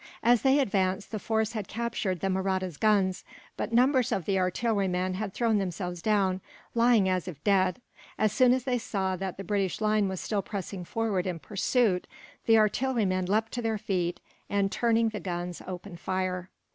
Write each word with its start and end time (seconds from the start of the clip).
As 0.23 0.41
they 0.41 0.57
advanced, 0.57 1.11
the 1.11 1.19
force 1.19 1.51
had 1.51 1.67
captured 1.67 2.21
the 2.21 2.27
Mahrattas' 2.31 2.75
guns; 2.79 3.23
but 3.55 3.71
numbers 3.71 4.11
of 4.11 4.25
the 4.25 4.39
artillerymen 4.39 5.13
had 5.13 5.31
thrown 5.31 5.59
themselves 5.59 6.01
down, 6.01 6.41
lying 6.73 7.07
as 7.07 7.27
if 7.27 7.43
dead. 7.43 7.79
As 8.17 8.31
soon 8.31 8.51
as 8.51 8.63
they 8.63 8.79
saw 8.79 9.15
that 9.17 9.37
the 9.37 9.43
British 9.43 9.79
line 9.79 10.09
was 10.09 10.19
still 10.19 10.41
pressing 10.41 10.85
forward 10.85 11.27
in 11.27 11.37
pursuit, 11.37 12.07
the 12.47 12.57
artillerymen 12.57 13.27
leapt 13.27 13.51
to 13.51 13.61
their 13.61 13.77
feet 13.77 14.19
and, 14.49 14.71
turning 14.71 15.09
the 15.09 15.19
guns, 15.19 15.61
opened 15.67 15.99
fire. 15.99 16.49